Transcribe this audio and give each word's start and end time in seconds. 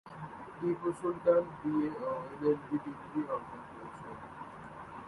Tipu 0.57 0.87
Sultan 0.99 1.43
BA 1.59 1.89
ও 2.03 2.11
LLB 2.31 2.77
degree 2.83 3.21
অর্জন 3.33 3.61
করেছেন। 3.69 4.15